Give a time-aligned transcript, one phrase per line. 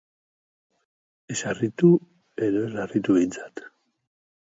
[1.35, 1.91] Ez harritu,
[2.49, 3.67] edo ez larritu behintat.